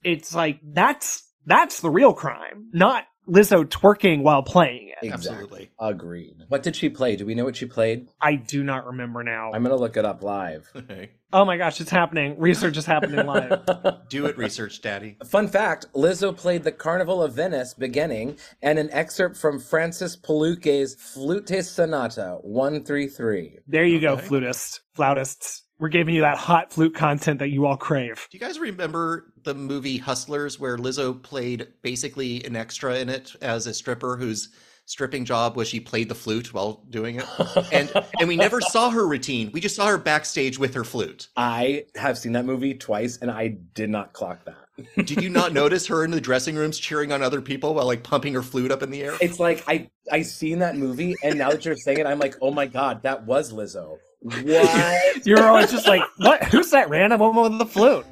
[0.03, 5.13] it's like that's that's the real crime, not Lizzo twerking while playing it.
[5.13, 5.71] Absolutely.
[5.79, 6.45] Agreed.
[6.49, 7.17] What did she play?
[7.17, 8.09] Do we know what she played?
[8.21, 9.53] I do not remember now.
[9.53, 10.71] I'm gonna look it up live.
[10.85, 11.11] Okay.
[11.33, 12.39] oh my gosh, it's happening.
[12.39, 13.65] Research is happening live.
[14.11, 15.17] Do it, research daddy.
[15.25, 20.95] Fun fact: Lizzo played the Carnival of Venice beginning, and an excerpt from Francis Poulenc's
[20.95, 23.59] Flute Sonata One Three Three.
[23.67, 25.63] There you go, flutist, flautists.
[25.79, 28.29] We're giving you that hot flute content that you all crave.
[28.31, 33.35] Do you guys remember the movie Hustlers, where Lizzo played basically an extra in it
[33.43, 34.51] as a stripper whose
[34.87, 37.27] stripping job was she played the flute while doing it,
[37.73, 39.51] and and we never saw her routine.
[39.53, 41.29] We just saw her backstage with her flute.
[41.37, 44.57] I have seen that movie twice, and I did not clock that.
[45.07, 48.03] Did you not notice her in the dressing rooms cheering on other people while like
[48.03, 49.15] pumping her flute up in the air?
[49.21, 52.37] It's like I I seen that movie, and now that you're saying it, I'm like,
[52.41, 53.99] oh my god, that was Lizzo.
[54.25, 55.27] What?
[55.27, 56.43] You're always just like, what?
[56.45, 58.07] Who's that random woman with the flute?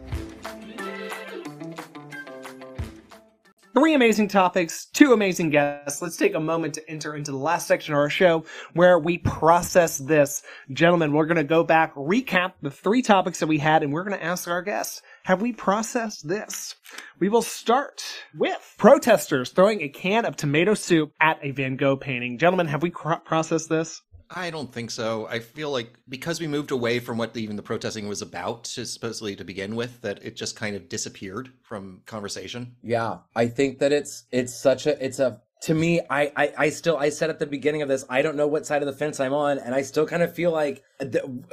[3.72, 6.02] Three amazing topics, two amazing guests.
[6.02, 8.44] Let's take a moment to enter into the last section of our show
[8.74, 10.42] where we process this.
[10.70, 14.04] Gentlemen, we're going to go back, recap the three topics that we had, and we're
[14.04, 16.74] going to ask our guests, have we processed this?
[17.18, 18.04] We will start
[18.36, 22.36] with protesters throwing a can of tomato soup at a Van Gogh painting.
[22.36, 24.02] Gentlemen, have we processed this?
[24.34, 25.26] I don't think so.
[25.26, 28.86] I feel like because we moved away from what even the protesting was about, to
[28.86, 32.76] supposedly to begin with, that it just kind of disappeared from conversation.
[32.82, 36.68] Yeah, I think that it's it's such a it's a to me I, I I
[36.70, 38.92] still I said at the beginning of this I don't know what side of the
[38.92, 40.82] fence I'm on and I still kind of feel like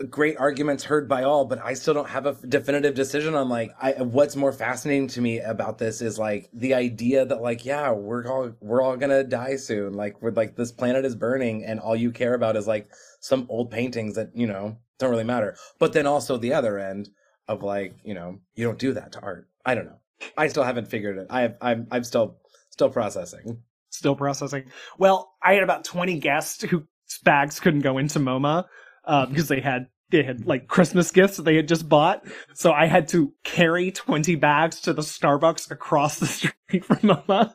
[0.09, 3.71] great arguments heard by all but I still don't have a definitive decision on like
[3.79, 7.91] I what's more fascinating to me about this is like the idea that like yeah
[7.91, 9.93] we're all we're all gonna die soon.
[9.93, 13.45] Like we're like this planet is burning and all you care about is like some
[13.49, 15.55] old paintings that you know don't really matter.
[15.77, 17.09] But then also the other end
[17.47, 19.47] of like you know you don't do that to art.
[19.65, 19.99] I don't know.
[20.37, 21.27] I still haven't figured it.
[21.29, 22.37] I have I'm I'm still
[22.71, 23.61] still processing.
[23.89, 24.65] Still processing.
[24.97, 26.83] Well, I had about 20 guests whose
[27.23, 28.65] bags couldn't go into MoMA
[29.05, 32.25] uh, because they had they had like Christmas gifts that they had just bought.
[32.53, 37.53] So I had to carry 20 bags to the Starbucks across the street from MoMA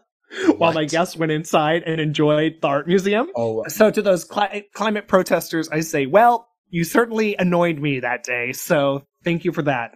[0.57, 3.29] while my guests went inside and enjoyed the art museum.
[3.37, 8.25] Oh, So to those cli- climate protesters, I say, well, you certainly annoyed me that
[8.25, 8.53] day.
[8.53, 9.93] So thank you for that.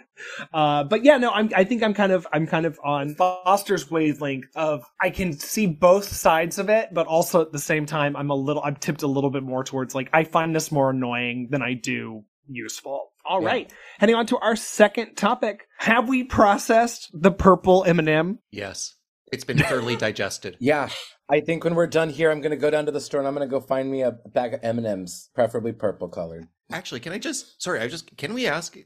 [0.52, 3.90] Uh, but yeah, no, I'm, I think I'm kind of, I'm kind of on Foster's
[3.90, 8.16] wavelength of, I can see both sides of it, but also at the same time,
[8.16, 10.90] I'm a little, I'm tipped a little bit more towards like, I find this more
[10.90, 13.12] annoying than I do useful.
[13.24, 13.48] All Yeah.
[13.48, 13.72] right.
[13.98, 15.66] Heading on to our second topic.
[15.78, 18.38] Have we processed the purple M&M?
[18.50, 18.94] Yes,
[19.30, 20.56] it's been thoroughly digested.
[20.60, 20.88] yeah.
[21.30, 23.34] I think when we're done here, I'm gonna go down to the store and I'm
[23.34, 26.46] gonna go find me a bag of M and M's, preferably purple colored.
[26.70, 27.62] Actually, can I just?
[27.62, 28.76] Sorry, I just can we ask?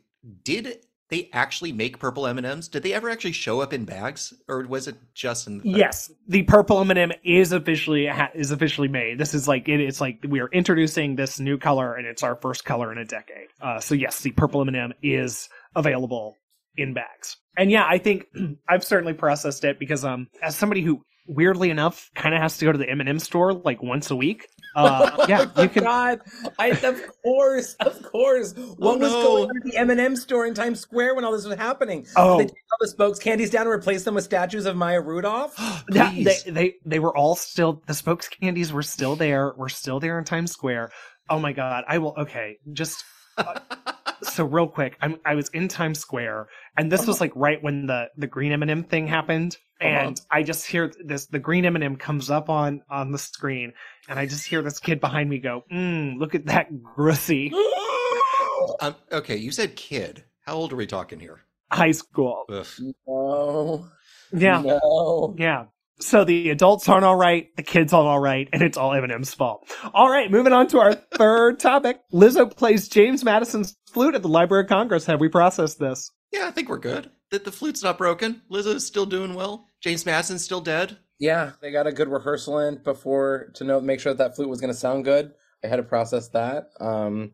[0.45, 2.69] Did they actually make purple M and M's?
[2.69, 5.59] Did they ever actually show up in bags, or was it just in?
[5.59, 9.19] The Yes, the purple M&M is officially is officially made.
[9.19, 12.37] This is like it, it's like we are introducing this new color, and it's our
[12.37, 13.49] first color in a decade.
[13.61, 16.37] Uh, so yes, the purple M&M is available
[16.77, 17.37] in bags.
[17.59, 18.27] And yeah, I think
[18.69, 22.65] I've certainly processed it because um, as somebody who weirdly enough kind of has to
[22.65, 24.49] go to the M&M store like once a week.
[24.75, 25.85] Uh, yeah, you can.
[25.85, 26.21] God,
[26.59, 28.55] I of course, of course.
[28.77, 29.23] What was no.
[29.23, 31.57] going on at the M and M store in Times Square when all this was
[31.57, 32.07] happening?
[32.17, 32.39] Oh.
[32.39, 35.55] they took all the spokes candies down and replaced them with statues of Maya Rudolph.
[35.93, 39.53] Yeah, they, they they were all still the spokes candies were still there.
[39.57, 40.93] We're still there in Times Square.
[41.29, 41.85] Oh my god!
[41.87, 42.15] I will.
[42.17, 43.05] Okay, just
[43.37, 43.59] uh,
[44.23, 44.97] so real quick.
[45.01, 48.53] I'm I was in Times Square, and this was like right when the the green
[48.53, 51.27] M and m thing happened, and I just hear this.
[51.27, 53.73] The green M and m comes up on on the screen,
[54.09, 57.53] and I just hear this kid behind me go, mm, "Look at that grussy
[58.81, 60.25] Um, okay, you said kid.
[60.43, 61.41] How old are we talking here?
[61.71, 62.67] high school." Ugh.
[63.07, 63.89] no,
[64.33, 65.35] Yeah, no.
[65.39, 65.65] Yeah.
[66.03, 69.33] So the adults aren't all right, the kids aren't all right, and it's all M&M's
[69.35, 69.71] fault.
[69.95, 72.01] All right, moving on to our third topic.
[72.13, 75.07] Lizzo plays James Madison's flute at the Library of Congress.
[75.07, 76.11] Have we processed this?
[76.33, 77.11] Yeah, I think we're good.
[77.31, 78.43] That the flute's not broken.
[78.51, 79.67] Lizzo's still doing well.
[79.81, 80.99] James Madison's still dead.
[81.19, 84.49] Yeah, they got a good rehearsal in before to know make sure that, that flute
[84.49, 85.33] was going to sound good.
[85.63, 86.71] I had to process that.
[86.81, 87.33] Um,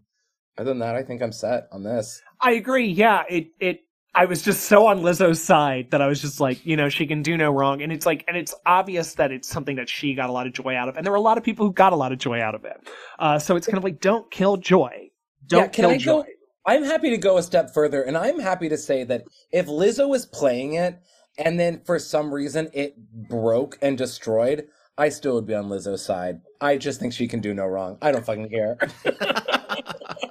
[0.58, 2.20] other than that, I think I'm set on this.
[2.40, 2.88] I agree.
[2.88, 3.80] Yeah, it it
[4.14, 7.06] I was just so on Lizzo's side that I was just like, you know, she
[7.06, 7.82] can do no wrong.
[7.82, 10.52] And it's like, and it's obvious that it's something that she got a lot of
[10.52, 10.96] joy out of.
[10.96, 12.64] And there were a lot of people who got a lot of joy out of
[12.64, 12.88] it.
[13.18, 15.11] Uh, so it's kind of like, don't kill joy.
[15.46, 16.22] Don't yeah, can kill I joy.
[16.22, 16.26] go?
[16.66, 20.14] I'm happy to go a step further, and I'm happy to say that if Lizzo
[20.14, 20.98] is playing it,
[21.38, 22.94] and then for some reason it
[23.28, 24.66] broke and destroyed,
[24.98, 26.40] I still would be on Lizzo's side.
[26.61, 27.96] I just think she can do no wrong.
[28.02, 28.76] I don't fucking care.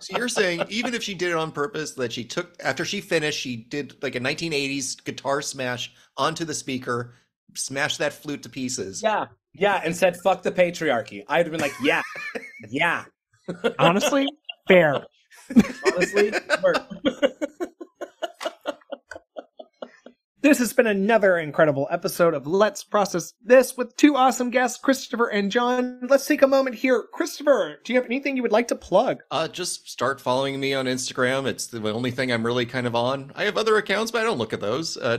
[0.00, 3.00] So you're saying even if she did it on purpose, that she took after she
[3.00, 7.14] finished, she did like a 1980s guitar smash onto the speaker,
[7.54, 9.02] smashed that flute to pieces.
[9.02, 11.24] yeah, yeah, and said fuck the patriarchy.
[11.28, 12.02] I'd have been like, yeah,
[12.68, 13.04] yeah.
[13.78, 14.28] Honestly,
[14.68, 15.04] fair.
[15.86, 16.32] Honestly,
[16.62, 16.88] work.
[20.42, 25.26] This has been another incredible episode of Let's Process This with two awesome guests, Christopher
[25.26, 26.00] and Jon.
[26.08, 27.04] Let's take a moment here.
[27.12, 29.22] Christopher, do you have anything you would like to plug?
[29.30, 31.44] Uh, just start following me on Instagram.
[31.44, 33.32] It's the only thing I'm really kind of on.
[33.36, 34.96] I have other accounts, but I don't look at those.
[34.96, 35.18] Uh,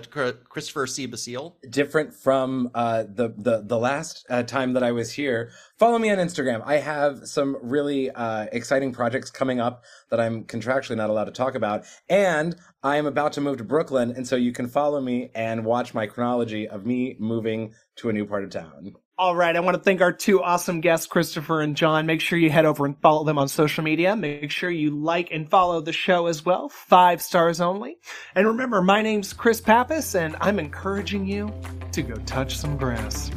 [0.50, 1.06] Christopher C.
[1.06, 1.56] Basile.
[1.70, 5.52] different from uh, the the the last uh, time that I was here.
[5.82, 6.62] Follow me on Instagram.
[6.64, 11.32] I have some really uh, exciting projects coming up that I'm contractually not allowed to
[11.32, 15.02] talk about, and I am about to move to Brooklyn, and so you can follow
[15.02, 18.94] me and watch my chronology of me moving to a new part of town.
[19.18, 22.06] All right, I want to thank our two awesome guests, Christopher and Jon.
[22.06, 24.16] Make sure you head over and follow them on social media.
[24.16, 26.70] Make sure you like and follow the show as well.
[26.70, 27.98] Five stars only.
[28.36, 31.52] And remember, my name's Chris Pappas, and I'm encouraging you
[31.92, 33.32] to go touch some grass.